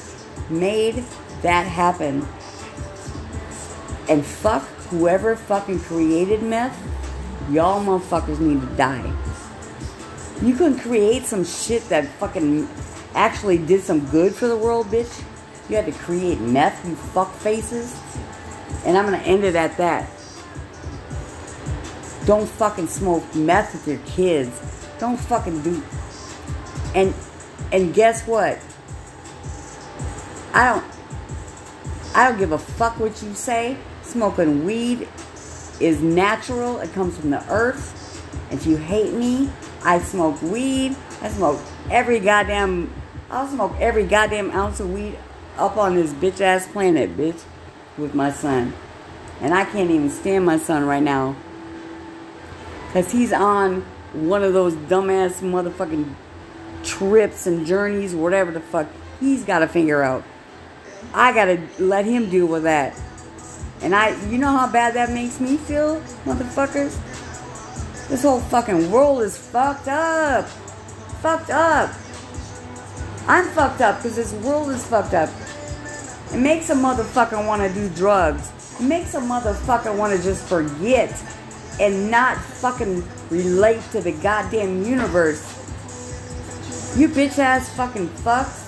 made 0.48 1.04
that 1.42 1.66
happen. 1.66 2.26
And 4.08 4.24
fuck 4.24 4.62
whoever 4.90 5.36
fucking 5.36 5.80
created 5.80 6.42
meth, 6.42 6.76
y'all 7.50 7.84
motherfuckers 7.84 8.40
need 8.40 8.60
to 8.60 8.76
die. 8.76 9.12
You 10.42 10.54
couldn't 10.54 10.80
create 10.80 11.24
some 11.24 11.44
shit 11.44 11.88
that 11.88 12.06
fucking 12.18 12.68
actually 13.14 13.58
did 13.58 13.82
some 13.82 14.06
good 14.06 14.34
for 14.34 14.48
the 14.48 14.56
world, 14.56 14.86
bitch. 14.86 15.22
You 15.68 15.76
had 15.76 15.86
to 15.86 15.92
create 15.92 16.40
meth, 16.40 16.86
you 16.86 16.96
fuck 16.96 17.32
faces. 17.36 17.96
And 18.84 18.98
I'm 18.98 19.04
gonna 19.04 19.18
end 19.18 19.44
it 19.44 19.54
at 19.54 19.76
that. 19.76 20.08
Don't 22.26 22.48
fucking 22.48 22.86
smoke 22.86 23.34
meth 23.34 23.72
with 23.72 23.88
your 23.88 23.98
kids. 24.06 24.50
Don't 24.98 25.18
fucking 25.18 25.62
do. 25.62 25.82
And 26.94 27.14
and 27.72 27.92
guess 27.94 28.26
what? 28.26 28.58
I 30.52 30.72
don't. 30.72 30.84
I 32.14 32.28
don't 32.28 32.38
give 32.38 32.52
a 32.52 32.58
fuck 32.58 33.00
what 33.00 33.22
you 33.22 33.34
say. 33.34 33.76
Smoking 34.02 34.64
weed 34.64 35.08
is 35.80 36.00
natural. 36.02 36.78
It 36.80 36.92
comes 36.92 37.18
from 37.18 37.30
the 37.30 37.44
earth. 37.50 37.98
If 38.50 38.66
you 38.66 38.76
hate 38.76 39.14
me, 39.14 39.50
I 39.82 39.98
smoke 39.98 40.40
weed. 40.42 40.94
I 41.22 41.28
smoke 41.30 41.60
every 41.90 42.20
goddamn 42.20 42.92
I'll 43.32 43.48
smoke 43.48 43.74
every 43.80 44.04
goddamn 44.04 44.50
ounce 44.50 44.78
of 44.78 44.92
weed 44.92 45.18
up 45.56 45.78
on 45.78 45.94
this 45.94 46.12
bitch 46.12 46.42
ass 46.42 46.68
planet, 46.68 47.16
bitch, 47.16 47.42
with 47.96 48.14
my 48.14 48.30
son. 48.30 48.74
And 49.40 49.54
I 49.54 49.64
can't 49.64 49.90
even 49.90 50.10
stand 50.10 50.44
my 50.44 50.58
son 50.58 50.84
right 50.84 51.02
now. 51.02 51.34
Because 52.92 53.10
he's 53.10 53.32
on 53.32 53.80
one 54.12 54.42
of 54.42 54.52
those 54.52 54.74
dumbass 54.74 55.40
motherfucking 55.40 56.14
trips 56.84 57.46
and 57.46 57.64
journeys, 57.64 58.14
whatever 58.14 58.50
the 58.50 58.60
fuck. 58.60 58.86
He's 59.18 59.44
got 59.46 59.60
to 59.60 59.66
figure 59.66 60.02
out. 60.02 60.24
I 61.14 61.32
got 61.32 61.46
to 61.46 61.66
let 61.78 62.04
him 62.04 62.28
deal 62.28 62.44
with 62.44 62.64
that. 62.64 63.00
And 63.80 63.94
I, 63.94 64.14
you 64.28 64.36
know 64.36 64.54
how 64.54 64.70
bad 64.70 64.92
that 64.92 65.10
makes 65.10 65.40
me 65.40 65.56
feel, 65.56 66.02
motherfuckers? 66.26 66.98
This 68.08 68.24
whole 68.24 68.40
fucking 68.40 68.90
world 68.90 69.22
is 69.22 69.38
fucked 69.38 69.88
up. 69.88 70.46
Fucked 71.22 71.48
up. 71.48 71.90
I'm 73.26 73.46
fucked 73.54 73.80
up 73.80 74.02
because 74.02 74.16
this 74.16 74.34
world 74.44 74.68
is 74.68 74.86
fucked 74.86 75.14
up. 75.14 75.30
It 76.34 76.40
makes 76.40 76.68
a 76.68 76.74
motherfucker 76.74 77.46
want 77.46 77.62
to 77.62 77.72
do 77.72 77.88
drugs. 77.94 78.52
It 78.78 78.84
makes 78.84 79.14
a 79.14 79.20
motherfucker 79.20 79.96
want 79.96 80.14
to 80.14 80.22
just 80.22 80.44
forget 80.44 81.10
and 81.80 82.10
not 82.10 82.38
fucking 82.38 83.04
relate 83.30 83.82
to 83.92 84.00
the 84.00 84.12
goddamn 84.12 84.84
universe. 84.84 85.58
You 86.96 87.08
bitch 87.08 87.38
ass 87.38 87.74
fucking 87.74 88.08
fucks. 88.08 88.60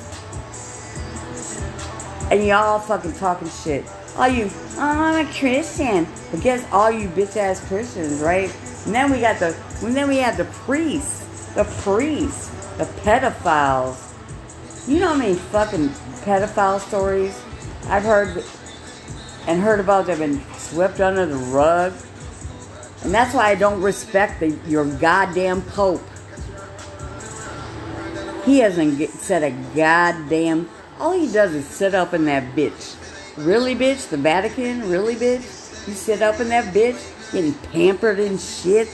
And 2.31 2.47
y'all 2.47 2.79
fucking 2.79 3.13
talking 3.15 3.49
shit. 3.49 3.85
All 4.17 4.29
you, 4.29 4.49
oh, 4.77 4.81
I'm 4.81 5.27
a 5.27 5.33
Christian. 5.33 6.07
But 6.31 6.43
guess 6.43 6.67
all 6.73 6.91
you 6.91 7.09
bitch 7.09 7.37
ass 7.37 7.67
Christians, 7.69 8.21
right? 8.21 8.55
And 8.87 8.95
then 8.95 9.11
we 9.11 9.21
got 9.21 9.39
the, 9.39 9.57
and 9.83 9.95
then 9.95 10.09
we 10.09 10.19
had 10.19 10.37
the 10.37 10.45
priests, 10.45 11.53
the 11.55 11.65
priests, 11.65 12.49
the 12.77 12.85
pedophiles, 13.03 14.15
you 14.87 14.99
know 14.99 15.09
how 15.09 15.15
many 15.15 15.35
fucking 15.35 15.89
pedophile 16.27 16.79
stories 16.79 17.43
I've 17.87 18.03
heard 18.03 18.45
and 19.47 19.63
heard 19.63 19.81
about 19.81 20.05
that 20.07 20.19
have 20.19 20.31
been 20.31 20.43
swept 20.59 21.01
under 21.01 21.25
the 21.25 21.37
rug? 21.37 21.95
And 23.05 23.13
that's 23.13 23.35
why 23.35 23.51
I 23.51 23.55
don't 23.55 23.83
respect 23.83 24.41
the, 24.41 24.59
your 24.67 24.87
goddamn 24.99 25.63
Pope. 25.63 26.03
He 28.45 28.59
hasn't 28.59 28.99
get, 28.99 29.11
said 29.11 29.43
a 29.43 29.51
goddamn. 29.75 30.69
All 30.99 31.13
he 31.13 31.31
does 31.31 31.55
is 31.55 31.67
sit 31.67 31.95
up 31.95 32.15
in 32.15 32.25
that 32.27 32.55
bitch. 32.57 32.97
Really, 33.37 33.75
bitch? 33.75 34.09
The 34.09 34.17
Vatican? 34.17 34.89
Really, 34.89 35.17
bitch? 35.17 35.43
You 35.87 35.95
sit 35.95 36.23
up 36.23 36.41
in 36.41 36.49
that 36.49 36.73
bitch 36.75 37.33
getting 37.33 37.55
pampered 37.73 38.21
and 38.21 38.41
shit? 38.41 38.89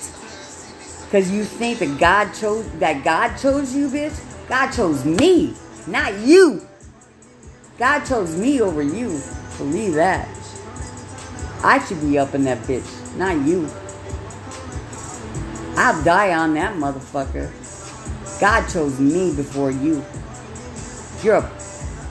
Because 1.04 1.30
you 1.30 1.44
think 1.44 1.78
that 1.80 1.98
God 1.98 2.32
chose 2.32 2.68
that 2.78 3.04
God 3.04 3.36
chose 3.36 3.74
you, 3.74 3.88
bitch? 3.88 4.48
God 4.48 4.70
chose 4.72 5.04
me. 5.04 5.54
Not 5.86 6.18
you. 6.20 6.66
God 7.78 8.04
chose 8.04 8.36
me 8.36 8.60
over 8.60 8.82
you. 8.82 9.20
Believe 9.58 9.94
that. 9.94 10.28
I 11.62 11.84
should 11.84 12.00
be 12.00 12.18
up 12.18 12.34
in 12.34 12.44
that 12.44 12.58
bitch, 12.64 13.16
not 13.16 13.36
you. 13.46 13.68
I'll 15.82 16.04
die 16.04 16.34
on 16.34 16.52
that 16.54 16.76
motherfucker. 16.76 17.50
God 18.38 18.68
chose 18.68 19.00
me 19.00 19.34
before 19.34 19.70
you. 19.70 20.04
You're 21.22 21.36
a, 21.36 21.50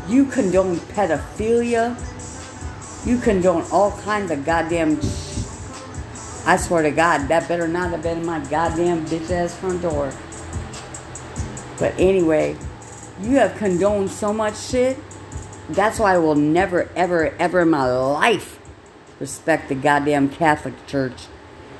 you 0.08 0.26
condone 0.26 0.78
pedophilia. 0.78 1.96
You 3.06 3.20
condone 3.20 3.64
all 3.72 3.92
kinds 4.00 4.32
of 4.32 4.44
goddamn. 4.44 4.98
I 6.48 6.58
swear 6.58 6.82
to 6.82 6.90
God, 6.90 7.28
that 7.28 7.48
better 7.48 7.68
not 7.68 7.92
have 7.92 8.02
been 8.02 8.26
my 8.26 8.40
goddamn 8.46 9.06
bitch 9.06 9.30
ass 9.30 9.56
front 9.56 9.84
door. 9.84 10.12
But 11.78 11.94
anyway. 12.00 12.58
You 13.22 13.36
have 13.36 13.56
condoned 13.58 14.10
so 14.10 14.34
much 14.34 14.58
shit. 14.58 14.98
That's 15.70 16.00
why 16.00 16.16
I 16.16 16.18
will 16.18 16.34
never, 16.34 16.90
ever, 16.96 17.36
ever 17.38 17.62
in 17.62 17.70
my 17.70 17.86
life 17.86 18.60
respect 19.20 19.70
the 19.70 19.76
goddamn 19.76 20.30
Catholic 20.30 20.88
Church. 20.88 21.28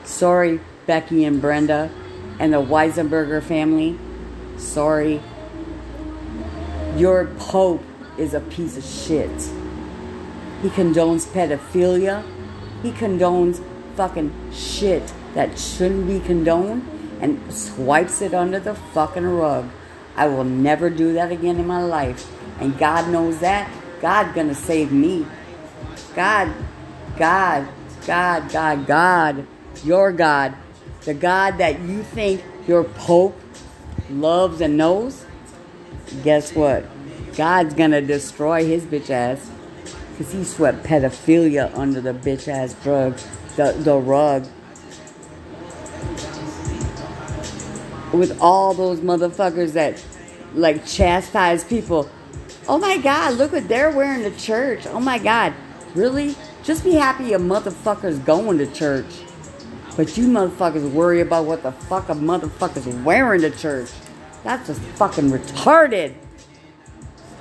Sorry, 0.04 0.60
Becky 0.90 1.24
and 1.24 1.40
Brenda 1.40 1.92
and 2.40 2.52
the 2.52 2.58
Weisenberger 2.58 3.44
family. 3.44 3.96
Sorry. 4.58 5.22
Your 6.98 7.26
Pope 7.38 7.84
is 8.18 8.34
a 8.34 8.40
piece 8.40 8.76
of 8.76 8.84
shit. 8.84 9.30
He 10.64 10.70
condones 10.70 11.28
pedophilia. 11.28 12.26
He 12.82 12.90
condones 12.90 13.64
fucking 13.96 14.34
shit 14.52 15.14
that 15.36 15.60
shouldn't 15.60 16.08
be 16.08 16.22
condoned 16.22 16.90
and 17.22 17.40
swipes 17.54 18.24
it 18.24 18.34
under 18.34 18.60
the 18.60 18.74
fucking 18.74 19.28
rug. 19.28 19.70
I 20.16 20.28
will 20.28 20.44
never 20.44 20.90
do 20.90 21.14
that 21.14 21.32
again 21.32 21.58
in 21.58 21.68
my 21.68 21.84
life. 21.84 22.28
And 22.60 22.76
God 22.80 23.12
knows 23.12 23.38
that. 23.42 23.70
God 24.02 24.34
gonna 24.34 24.56
save 24.56 24.92
me. 24.92 25.28
God, 26.16 26.52
God, 27.16 27.68
God, 28.08 28.52
God, 28.52 28.88
God, 28.88 29.46
your 29.84 30.12
God, 30.12 30.56
the 31.06 31.14
God 31.14 31.58
that 31.58 31.80
you 31.82 32.04
think 32.04 32.44
your 32.68 32.84
Pope 32.84 33.40
loves 34.10 34.62
and 34.62 34.78
knows, 34.78 35.26
guess 36.24 36.54
what? 36.54 36.86
God's 37.36 37.74
gonna 37.74 38.02
destroy 38.02 38.66
his 38.66 38.84
bitch 38.84 39.10
ass. 39.10 39.50
Because 40.12 40.34
he 40.34 40.44
swept 40.44 40.84
pedophilia 40.84 41.74
under 41.78 42.02
the 42.02 42.14
bitch 42.14 42.50
ass 42.50 42.74
drug, 42.84 43.18
the, 43.56 43.72
the 43.80 43.96
rug. 43.96 44.46
With 48.14 48.38
all 48.42 48.74
those 48.74 49.00
motherfuckers 49.00 49.74
that 49.74 50.04
like 50.54 50.86
chastise 50.86 51.64
people. 51.64 52.10
Oh 52.68 52.78
my 52.78 52.98
God, 52.98 53.36
look 53.36 53.52
what 53.52 53.68
they're 53.68 53.92
wearing 53.92 54.24
to 54.24 54.38
church. 54.38 54.86
Oh 54.88 55.00
my 55.00 55.18
God, 55.18 55.54
really? 55.96 56.36
Just 56.64 56.84
be 56.84 56.94
happy 56.94 57.34
a 57.34 57.40
motherfucker's 57.40 58.20
going 58.20 58.58
to 58.58 58.68
church. 58.68 59.24
But 60.00 60.16
you 60.16 60.30
motherfuckers 60.30 60.90
worry 60.94 61.20
about 61.20 61.44
what 61.44 61.62
the 61.62 61.74
fuck 61.74 62.08
a 62.08 62.14
motherfucker's 62.14 62.88
wearing 63.04 63.42
to 63.42 63.50
church. 63.50 63.90
That's 64.46 64.68
just 64.68 64.80
fucking 64.80 65.30
retarded. 65.30 66.16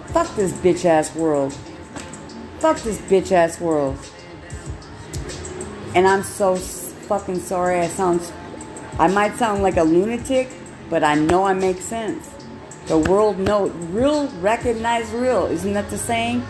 Fuck 0.06 0.34
this 0.34 0.52
bitch 0.54 0.84
ass 0.84 1.14
world. 1.14 1.52
Fuck 2.58 2.78
this 2.78 3.00
bitch 3.02 3.30
ass 3.30 3.60
world. 3.60 3.96
And 5.94 6.04
I'm 6.04 6.24
so 6.24 6.56
fucking 6.56 7.38
sorry. 7.38 7.78
I 7.78 7.86
sound. 7.86 8.22
I 8.98 9.06
might 9.06 9.36
sound 9.36 9.62
like 9.62 9.76
a 9.76 9.84
lunatic, 9.84 10.48
but 10.90 11.04
I 11.04 11.14
know 11.14 11.44
I 11.44 11.54
make 11.54 11.80
sense. 11.80 12.28
The 12.86 12.98
world 12.98 13.38
know 13.38 13.68
real 13.92 14.26
recognize 14.40 15.08
real. 15.12 15.46
Isn't 15.46 15.74
that 15.74 15.90
the 15.90 15.98
saying? 15.98 16.42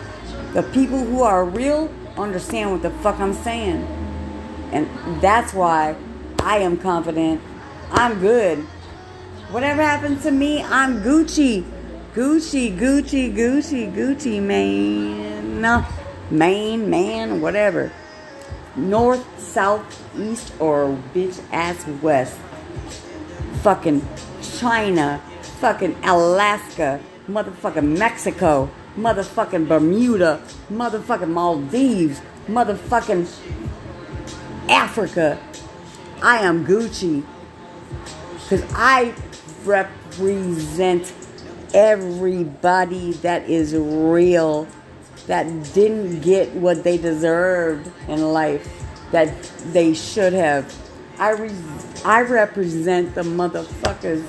The 0.53 0.63
people 0.63 1.05
who 1.05 1.21
are 1.21 1.45
real 1.45 1.87
understand 2.17 2.71
what 2.71 2.81
the 2.81 2.89
fuck 3.03 3.19
I'm 3.19 3.35
saying. 3.35 3.98
And 4.71 4.87
that's 5.21 5.53
why 5.53 5.95
I 6.39 6.57
am 6.59 6.77
confident. 6.77 7.41
I'm 7.91 8.19
good. 8.19 8.59
Whatever 9.51 9.81
happens 9.81 10.23
to 10.23 10.31
me, 10.31 10.63
I'm 10.63 11.01
Gucci. 11.01 11.65
Gucci, 12.13 12.77
Gucci, 12.77 13.33
Gucci, 13.33 13.91
Gucci, 13.93 14.41
man. 14.41 15.61
No, 15.61 15.85
Maine, 16.29 16.89
man, 16.89 17.41
whatever. 17.41 17.91
North, 18.75 19.25
south, 19.39 19.83
east, 20.19 20.53
or 20.59 20.97
bitch 21.13 21.41
ass 21.51 21.85
west. 22.01 22.37
Fucking 23.61 24.07
China, 24.59 25.21
fucking 25.59 25.95
Alaska, 26.03 26.99
motherfucking 27.27 27.97
Mexico, 27.97 28.69
motherfucking 28.95 29.67
Bermuda, 29.67 30.41
motherfucking 30.71 31.29
Maldives, 31.29 32.21
motherfucking 32.47 33.27
Africa. 34.69 35.41
I 36.21 36.39
am 36.39 36.65
Gucci. 36.65 37.25
Because 38.43 38.63
I 38.73 39.13
represent 39.63 41.13
everybody 41.73 43.13
that 43.13 43.49
is 43.49 43.75
real, 43.75 44.67
that 45.27 45.45
didn't 45.73 46.21
get 46.21 46.51
what 46.53 46.83
they 46.83 46.97
deserved 46.97 47.91
in 48.07 48.21
life, 48.33 48.67
that 49.11 49.43
they 49.67 49.93
should 49.93 50.33
have. 50.33 50.73
I, 51.17 51.31
re- 51.31 51.51
I 52.05 52.21
represent 52.21 53.13
the 53.13 53.23
motherfuckers 53.23 54.25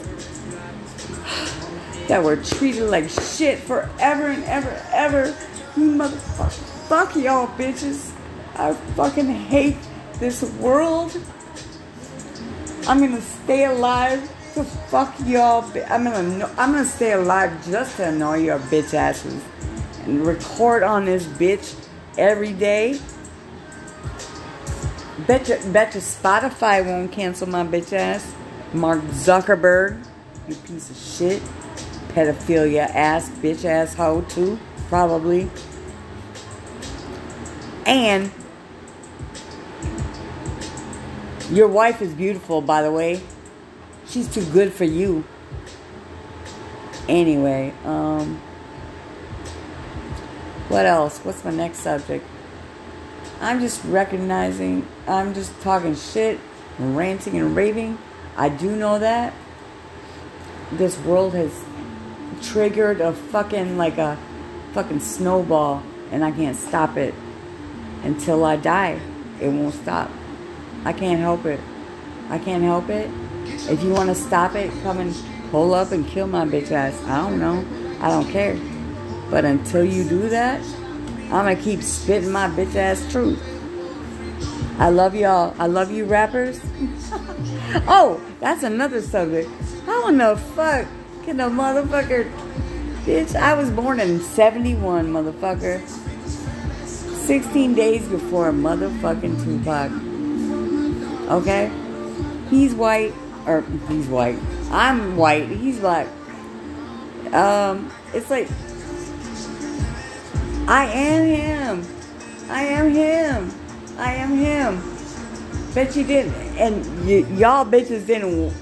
that 2.09 2.23
were 2.23 2.37
treated 2.37 2.91
like 2.91 3.09
shit 3.09 3.59
forever 3.59 4.27
and 4.27 4.45
ever, 4.45 4.83
ever. 4.91 5.37
You 5.77 5.93
motherfuckers. 5.93 6.89
Fuck 6.89 7.15
y'all 7.17 7.47
bitches. 7.47 8.13
I 8.57 8.75
fucking 8.75 9.29
hate 9.29 9.77
this 10.21 10.43
world. 10.61 11.17
I'm 12.87 13.01
gonna 13.01 13.21
stay 13.21 13.65
alive 13.65 14.23
to 14.55 14.65
fuck 14.65 15.15
y'all. 15.27 15.65
I'm 15.89 16.05
gonna 16.05 16.47
I'm 16.57 16.73
gonna 16.73 16.85
stay 16.85 17.13
alive 17.13 17.53
just 17.67 17.97
to 17.97 18.09
annoy 18.09 18.39
your 18.39 18.59
bitch 18.59 18.95
asses 18.95 19.43
and 20.05 20.25
record 20.25 20.83
on 20.83 21.07
this 21.07 21.25
bitch 21.25 21.75
every 22.17 22.53
day. 22.53 23.01
Betcha, 25.27 25.61
betcha 25.73 25.99
Spotify 25.99 26.85
won't 26.85 27.13
cancel 27.13 27.49
my 27.49 27.65
bitch 27.65 27.93
ass. 27.93 28.35
Mark 28.73 29.01
Zuckerberg, 29.03 30.07
you 30.49 30.55
piece 30.55 30.91
of 30.91 30.97
shit 30.97 31.43
pedophilia 32.11 32.89
ass, 32.95 33.29
bitch 33.29 33.65
ass 33.65 33.95
hoe 33.95 34.23
too, 34.23 34.59
probably. 34.89 35.51
And 37.87 38.31
your 41.51 41.69
wife 41.69 42.01
is 42.01 42.15
beautiful, 42.15 42.61
by 42.61 42.83
the 42.83 42.93
way. 42.93 43.21
She's 44.07 44.33
too 44.33 44.45
good 44.47 44.73
for 44.73 44.85
you. 44.85 45.25
Anyway, 47.09 47.75
um, 47.85 48.41
what 50.69 50.87
else? 50.87 51.19
What's 51.19 51.45
my 51.45 51.51
next 51.51 51.79
subject? 51.79 52.25
I'm 53.41 53.61
just 53.61 53.85
recognizing, 53.85 54.87
I'm 55.09 55.35
just 55.35 55.59
talking 55.63 55.97
shit, 55.97 56.39
ranting 56.79 57.37
and 57.37 57.57
raving. 57.57 57.99
I 58.37 58.49
do 58.49 58.77
know 58.77 58.99
that 58.99 59.35
this 60.73 60.99
world 61.01 61.35
has 61.35 61.53
triggered 62.43 63.01
a 63.01 63.13
fucking 63.13 63.77
like 63.77 63.99
a 63.99 64.17
fucking 64.73 65.01
snowball 65.01 65.83
and 66.13 66.25
I 66.25 66.31
can't 66.31 66.57
stop 66.57 66.97
it 66.97 67.15
until 68.03 68.45
I 68.45 68.57
die. 68.57 69.01
It 69.41 69.49
won't 69.49 69.75
stop. 69.75 70.11
I 70.85 70.93
can't 70.93 71.21
help 71.21 71.45
it. 71.45 71.61
I 72.29 72.39
can't 72.39 72.63
help 72.63 72.89
it. 72.89 73.11
If 73.69 73.83
you 73.83 73.91
want 73.91 74.09
to 74.09 74.15
stop 74.15 74.55
it, 74.55 74.73
come 74.83 74.99
and 74.99 75.15
pull 75.51 75.75
up 75.75 75.93
and 75.93 76.07
kill 76.07 76.27
my 76.27 76.45
bitch 76.45 76.71
ass. 76.71 77.01
I 77.05 77.19
don't 77.19 77.39
know. 77.39 77.65
I 78.01 78.09
don't 78.09 78.31
care. 78.31 78.59
But 79.31 79.45
until 79.45 79.85
you 79.85 80.05
do 80.05 80.29
that, 80.29 80.61
I'm 81.25 81.45
going 81.45 81.57
to 81.57 81.63
keep 81.63 81.83
spitting 81.83 82.31
my 82.31 82.49
bitch 82.49 82.75
ass 82.75 83.11
truth. 83.11 83.41
I 84.79 84.89
love 84.89 85.15
y'all. 85.15 85.55
I 85.59 85.67
love 85.67 85.91
you 85.91 86.05
rappers. 86.05 86.61
oh, 87.87 88.21
that's 88.41 88.63
another 88.63 89.03
subject. 89.03 89.51
How 89.87 90.09
in 90.09 90.19
the 90.19 90.37
fuck 90.37 90.87
can 91.25 91.41
a 91.41 91.49
motherfucker. 91.49 92.31
Bitch, 93.05 93.35
I 93.37 93.55
was 93.55 93.71
born 93.71 94.01
in 94.01 94.21
71, 94.21 95.09
motherfucker. 95.09 95.87
16 96.87 97.75
days 97.75 98.09
before 98.09 98.51
motherfucking 98.53 99.45
Tupac. 99.45 99.91
Okay? 101.31 101.71
He's 102.51 102.75
white, 102.75 103.15
or 103.47 103.63
he's 103.89 104.07
white. 104.09 104.39
I'm 104.71 105.17
white, 105.17 105.49
he's 105.49 105.79
black. 105.79 106.07
Um, 107.33 107.91
it's 108.13 108.29
like, 108.29 108.49
I 110.69 110.85
am 110.87 111.27
him. 111.27 111.87
I 112.51 112.63
am 112.65 112.91
him. 112.91 113.51
I 113.97 114.15
am 114.15 114.37
him. 114.37 114.83
Bet 115.75 115.95
you 115.95 116.05
didn't, 116.05 116.35
and 116.59 116.85
y- 117.07 117.27
y'all 117.39 117.65
bitches 117.65 118.07
didn't 118.07 118.53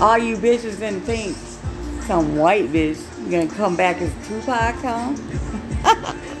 all 0.00 0.18
you 0.18 0.36
bitches 0.36 0.78
didn't 0.80 1.02
think 1.02 1.36
some 2.06 2.36
white 2.36 2.68
bitch 2.70 3.00
gonna 3.30 3.46
come 3.46 3.76
back 3.76 4.00
as 4.02 4.12
Tupac, 4.26 4.74
huh? 4.76 6.14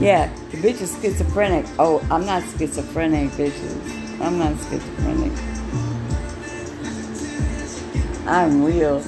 yeah, 0.00 0.32
the 0.50 0.56
bitch 0.58 0.80
is 0.80 0.96
schizophrenic. 1.00 1.66
Oh, 1.78 2.06
I'm 2.10 2.26
not 2.26 2.42
schizophrenic, 2.42 3.30
bitches. 3.30 4.20
I'm 4.20 4.38
not 4.38 4.56
schizophrenic. 4.64 5.32
I'm 8.26 8.64
real. 8.64 9.04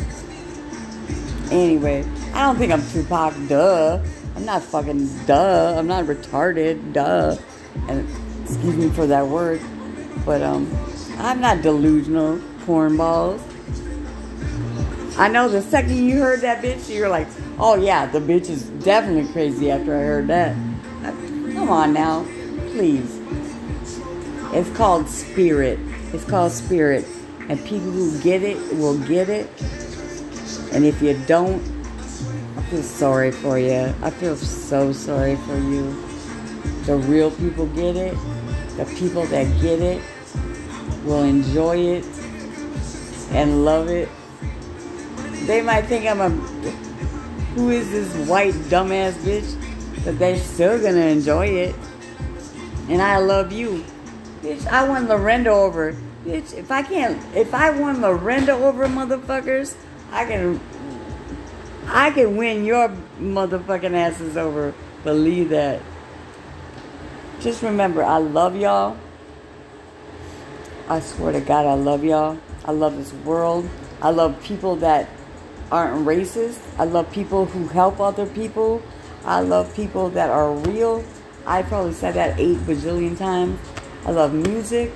Anyway, 1.50 2.04
I 2.34 2.42
don't 2.42 2.56
think 2.56 2.72
I'm 2.72 2.86
Tupac, 2.90 3.34
duh. 3.48 4.00
I'm 4.34 4.44
not 4.44 4.62
fucking 4.62 5.26
duh. 5.26 5.76
I'm 5.78 5.86
not 5.86 6.04
retarded, 6.04 6.92
duh. 6.92 7.36
And 7.88 8.08
excuse 8.44 8.76
me 8.76 8.90
for 8.90 9.06
that 9.06 9.26
word. 9.26 9.60
But 10.24 10.42
um 10.42 10.70
I'm 11.18 11.40
not 11.40 11.62
delusional, 11.62 12.38
cornballs. 12.66 13.40
I 15.18 15.28
know 15.28 15.48
the 15.48 15.62
second 15.62 15.96
you 15.96 16.18
heard 16.18 16.42
that 16.42 16.62
bitch, 16.62 16.94
you're 16.94 17.08
like, 17.08 17.26
oh 17.58 17.76
yeah, 17.76 18.04
the 18.04 18.18
bitch 18.18 18.50
is 18.50 18.64
definitely 18.84 19.32
crazy 19.32 19.70
after 19.70 19.96
I 19.96 20.00
heard 20.00 20.26
that. 20.26 20.54
Come 21.54 21.68
on 21.70 21.92
now, 21.92 22.24
please. 22.70 23.20
It's 24.52 24.70
called 24.76 25.08
spirit. 25.08 25.78
It's 26.12 26.24
called 26.24 26.52
spirit. 26.52 27.04
And 27.48 27.58
people 27.64 27.90
who 27.90 28.18
get 28.20 28.42
it 28.42 28.56
will 28.76 28.98
get 29.06 29.28
it. 29.28 29.48
And 30.72 30.84
if 30.84 31.00
you 31.00 31.18
don't, 31.26 31.62
I 32.56 32.62
feel 32.62 32.82
sorry 32.82 33.30
for 33.30 33.58
you. 33.58 33.94
I 34.02 34.10
feel 34.10 34.36
so 34.36 34.92
sorry 34.92 35.36
for 35.36 35.56
you. 35.56 35.92
The 36.84 36.96
real 36.96 37.30
people 37.30 37.66
get 37.66 37.96
it. 37.96 38.16
The 38.76 38.84
people 38.98 39.24
that 39.26 39.44
get 39.60 39.80
it 39.80 40.02
will 41.04 41.22
enjoy 41.22 41.76
it 41.76 42.04
and 43.30 43.64
love 43.64 43.88
it. 43.88 44.08
They 45.46 45.62
might 45.62 45.82
think 45.82 46.06
I'm 46.06 46.20
a 46.20 46.30
who 47.56 47.70
is 47.70 47.90
this 47.90 48.28
white 48.28 48.54
dumbass 48.68 49.14
bitch, 49.24 49.56
but 50.06 50.20
they're 50.20 50.38
still 50.38 50.80
gonna 50.80 51.06
enjoy 51.06 51.46
it. 51.46 51.74
And 52.88 53.02
I 53.02 53.18
love 53.18 53.50
you. 53.50 53.84
Bitch, 54.40 54.64
I 54.68 54.88
won 54.88 55.08
Lorenda 55.08 55.48
over. 55.48 55.96
Bitch, 56.24 56.54
if 56.54 56.70
I 56.70 56.82
can't 56.82 57.20
if 57.36 57.52
I 57.52 57.70
won 57.70 57.96
Lorenda 57.96 58.50
over 58.50 58.86
motherfuckers, 58.86 59.74
I 60.12 60.24
can 60.24 60.60
I 61.88 62.12
can 62.12 62.36
win 62.36 62.64
your 62.64 62.88
motherfucking 63.18 63.94
asses 63.94 64.36
over. 64.36 64.72
Believe 65.02 65.48
that. 65.48 65.82
Just 67.40 67.64
remember, 67.64 68.04
I 68.04 68.18
love 68.18 68.54
y'all. 68.56 68.96
I 70.88 71.00
swear 71.00 71.32
to 71.32 71.40
God, 71.40 71.66
I 71.66 71.74
love 71.74 72.04
y'all. 72.04 72.38
I 72.64 72.70
love 72.70 72.96
this 72.96 73.12
world. 73.12 73.68
I 74.00 74.10
love 74.10 74.40
people 74.44 74.76
that 74.76 75.08
aren't 75.72 76.06
racist. 76.06 76.60
I 76.78 76.84
love 76.84 77.10
people 77.10 77.46
who 77.46 77.66
help 77.66 77.98
other 77.98 78.26
people. 78.26 78.82
I 79.26 79.40
love 79.40 79.74
people 79.74 80.08
that 80.10 80.30
are 80.30 80.52
real. 80.52 81.04
I 81.46 81.62
probably 81.62 81.92
said 81.92 82.14
that 82.14 82.38
eight 82.38 82.58
bajillion 82.58 83.18
times. 83.18 83.58
I 84.04 84.12
love 84.12 84.32
music. 84.32 84.92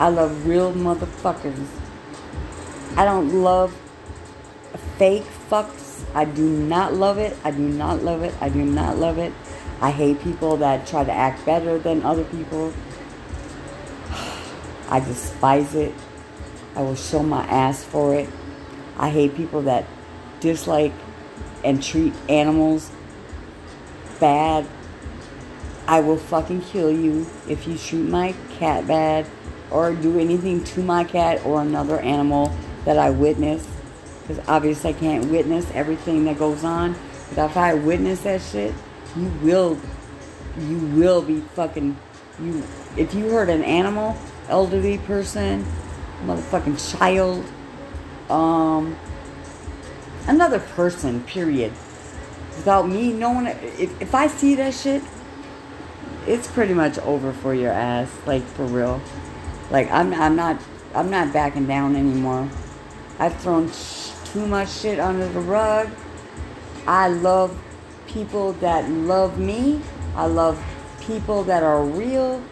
I 0.00 0.08
love 0.08 0.48
real 0.48 0.72
motherfuckers. 0.72 1.64
I 2.96 3.04
don't 3.04 3.42
love 3.42 3.72
fake 4.98 5.22
fucks. 5.48 6.04
I 6.12 6.24
do 6.24 6.42
not 6.42 6.94
love 6.94 7.18
it. 7.18 7.36
I 7.44 7.52
do 7.52 7.68
not 7.68 8.02
love 8.02 8.24
it. 8.24 8.34
I 8.40 8.48
do 8.48 8.64
not 8.64 8.98
love 8.98 9.18
it. 9.18 9.32
I 9.80 9.92
hate 9.92 10.20
people 10.20 10.56
that 10.56 10.84
try 10.88 11.04
to 11.04 11.12
act 11.12 11.46
better 11.46 11.78
than 11.78 12.02
other 12.02 12.24
people. 12.24 12.74
I 14.88 14.98
despise 14.98 15.76
it. 15.76 15.94
I 16.74 16.82
will 16.82 16.96
show 16.96 17.22
my 17.22 17.44
ass 17.44 17.84
for 17.84 18.16
it. 18.16 18.28
I 18.98 19.10
hate 19.10 19.36
people 19.36 19.62
that 19.62 19.84
dislike 20.40 20.92
and 21.62 21.80
treat 21.80 22.12
animals 22.28 22.90
bad. 24.24 24.66
I 25.86 26.00
will 26.00 26.16
fucking 26.16 26.62
kill 26.62 26.90
you 26.90 27.26
if 27.46 27.68
you 27.68 27.76
treat 27.76 28.08
my 28.08 28.34
cat 28.58 28.86
bad 28.86 29.26
or 29.70 29.92
do 29.92 30.18
anything 30.18 30.64
to 30.64 30.82
my 30.82 31.04
cat 31.04 31.44
or 31.44 31.60
another 31.60 32.00
animal 32.00 32.50
that 32.86 32.96
I 32.96 33.10
witness. 33.10 33.68
Because 34.22 34.42
obviously 34.48 34.90
I 34.90 34.92
can't 34.94 35.30
witness 35.30 35.70
everything 35.74 36.24
that 36.24 36.38
goes 36.38 36.64
on. 36.64 36.96
But 37.34 37.50
if 37.50 37.56
I 37.58 37.74
witness 37.74 38.22
that 38.22 38.40
shit, 38.40 38.72
you 39.14 39.30
will, 39.42 39.78
you 40.58 40.78
will 40.78 41.20
be 41.20 41.40
fucking, 41.54 41.94
you, 42.40 42.62
if 42.96 43.12
you 43.12 43.28
hurt 43.28 43.50
an 43.50 43.62
animal, 43.62 44.16
elderly 44.48 44.96
person, 44.96 45.66
motherfucking 46.24 46.98
child, 46.98 47.44
um, 48.30 48.96
another 50.26 50.60
person, 50.60 51.22
period. 51.24 51.74
Without 52.56 52.88
me 52.88 53.12
knowing 53.12 53.46
it, 53.46 53.56
if, 53.78 54.00
if 54.00 54.14
I 54.14 54.26
see 54.26 54.54
that 54.56 54.74
shit, 54.74 55.02
it's 56.26 56.46
pretty 56.48 56.74
much 56.74 56.98
over 56.98 57.32
for 57.32 57.54
your 57.54 57.72
ass, 57.72 58.10
like 58.26 58.42
for 58.42 58.64
real. 58.64 59.00
Like 59.70 59.90
I'm, 59.90 60.12
I'm 60.14 60.36
not, 60.36 60.60
I'm 60.94 61.10
not 61.10 61.32
backing 61.32 61.66
down 61.66 61.96
anymore. 61.96 62.48
I've 63.18 63.36
thrown 63.36 63.70
sh- 63.70 64.10
too 64.24 64.46
much 64.46 64.70
shit 64.70 64.98
under 64.98 65.28
the 65.28 65.40
rug. 65.40 65.90
I 66.86 67.08
love 67.08 67.58
people 68.06 68.52
that 68.54 68.90
love 68.90 69.38
me. 69.38 69.80
I 70.16 70.26
love 70.26 70.62
people 71.00 71.44
that 71.44 71.62
are 71.62 71.84
real. 71.84 72.42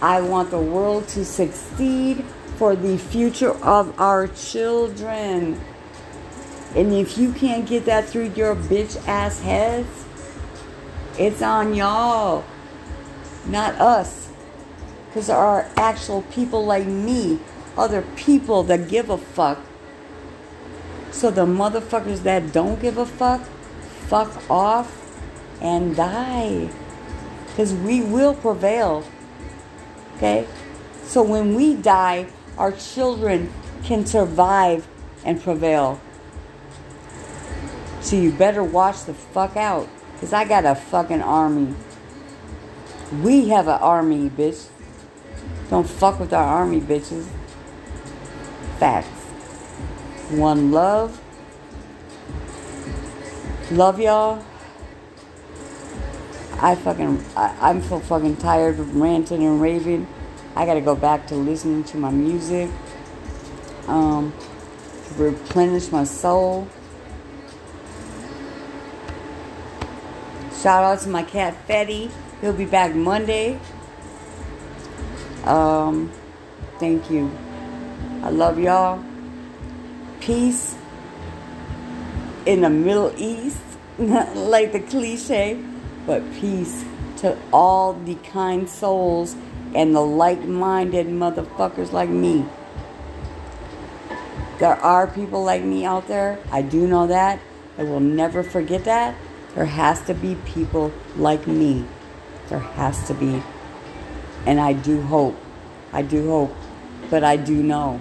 I 0.00 0.20
want 0.20 0.50
the 0.50 0.60
world 0.60 1.08
to 1.08 1.24
succeed 1.24 2.24
for 2.56 2.74
the 2.74 2.98
future 2.98 3.52
of 3.64 3.98
our 4.00 4.28
children. 4.28 5.60
And 6.74 6.92
if 6.92 7.18
you 7.18 7.32
can't 7.32 7.66
get 7.66 7.84
that 7.84 8.08
through 8.08 8.32
your 8.34 8.56
bitch 8.56 8.96
ass 9.06 9.40
heads, 9.40 10.04
it's 11.18 11.42
on 11.42 11.74
y'all, 11.74 12.44
not 13.46 13.74
us. 13.74 14.30
Because 15.06 15.26
there 15.26 15.36
are 15.36 15.68
actual 15.76 16.22
people 16.22 16.64
like 16.64 16.86
me, 16.86 17.38
other 17.76 18.02
people 18.16 18.62
that 18.64 18.88
give 18.88 19.10
a 19.10 19.18
fuck. 19.18 19.58
So 21.10 21.30
the 21.30 21.44
motherfuckers 21.44 22.22
that 22.22 22.52
don't 22.52 22.80
give 22.80 22.96
a 22.96 23.04
fuck, 23.04 23.42
fuck 24.08 24.50
off 24.50 24.98
and 25.60 25.94
die. 25.94 26.70
Because 27.48 27.74
we 27.74 28.00
will 28.00 28.34
prevail. 28.34 29.04
Okay? 30.16 30.46
So 31.04 31.22
when 31.22 31.54
we 31.54 31.74
die, 31.74 32.28
our 32.56 32.72
children 32.72 33.52
can 33.84 34.06
survive 34.06 34.88
and 35.24 35.42
prevail. 35.42 36.00
So 38.12 38.18
you 38.18 38.30
better 38.30 38.62
watch 38.62 39.04
the 39.04 39.14
fuck 39.14 39.56
out. 39.56 39.88
Because 40.12 40.34
I 40.34 40.44
got 40.44 40.66
a 40.66 40.74
fucking 40.74 41.22
army. 41.22 41.74
We 43.22 43.48
have 43.48 43.68
an 43.68 43.80
army, 43.80 44.28
bitch. 44.28 44.66
Don't 45.70 45.88
fuck 45.88 46.20
with 46.20 46.34
our 46.34 46.44
army, 46.44 46.82
bitches. 46.82 47.26
Facts. 48.78 49.08
One 50.28 50.72
love. 50.72 51.18
Love 53.70 53.98
y'all. 53.98 54.44
I 56.60 56.74
fucking, 56.74 57.24
I, 57.34 57.56
I'm 57.62 57.82
so 57.82 57.98
fucking 57.98 58.36
tired 58.36 58.78
of 58.78 58.94
ranting 58.94 59.42
and 59.42 59.58
raving. 59.58 60.06
I 60.54 60.66
gotta 60.66 60.82
go 60.82 60.94
back 60.94 61.28
to 61.28 61.34
listening 61.34 61.82
to 61.84 61.96
my 61.96 62.10
music, 62.10 62.68
um, 63.86 64.34
replenish 65.16 65.90
my 65.90 66.04
soul. 66.04 66.68
Shout 70.62 70.84
out 70.84 71.00
to 71.00 71.08
my 71.08 71.24
cat 71.24 71.56
Fetty. 71.66 72.08
He'll 72.40 72.52
be 72.52 72.66
back 72.66 72.94
Monday. 72.94 73.58
Um, 75.42 76.12
thank 76.78 77.10
you. 77.10 77.32
I 78.22 78.30
love 78.30 78.60
y'all. 78.60 79.02
Peace 80.20 80.76
in 82.46 82.60
the 82.60 82.70
Middle 82.70 83.12
East, 83.16 83.58
not 83.98 84.36
like 84.36 84.70
the 84.70 84.78
cliche, 84.78 85.60
but 86.06 86.22
peace 86.34 86.84
to 87.16 87.36
all 87.52 87.94
the 87.94 88.14
kind 88.14 88.68
souls 88.68 89.34
and 89.74 89.92
the 89.96 90.00
like 90.00 90.44
minded 90.44 91.08
motherfuckers 91.08 91.90
like 91.90 92.08
me. 92.08 92.46
There 94.60 94.76
are 94.76 95.08
people 95.08 95.42
like 95.42 95.64
me 95.64 95.84
out 95.84 96.06
there. 96.06 96.38
I 96.52 96.62
do 96.62 96.86
know 96.86 97.08
that. 97.08 97.40
I 97.78 97.82
will 97.82 97.98
never 97.98 98.44
forget 98.44 98.84
that. 98.84 99.16
There 99.54 99.66
has 99.66 100.02
to 100.06 100.14
be 100.14 100.36
people 100.46 100.92
like 101.16 101.46
me. 101.46 101.84
There 102.48 102.58
has 102.58 103.06
to 103.08 103.14
be. 103.14 103.42
And 104.46 104.60
I 104.60 104.72
do 104.72 105.02
hope. 105.02 105.36
I 105.92 106.02
do 106.02 106.28
hope. 106.28 106.54
But 107.10 107.22
I 107.22 107.36
do 107.36 107.62
know. 107.62 108.00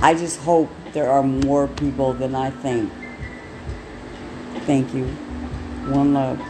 I 0.00 0.14
just 0.14 0.40
hope 0.40 0.70
there 0.92 1.10
are 1.10 1.22
more 1.22 1.66
people 1.66 2.12
than 2.12 2.34
I 2.34 2.50
think. 2.50 2.92
Thank 4.66 4.94
you. 4.94 5.06
One 5.88 6.14
love. 6.14 6.40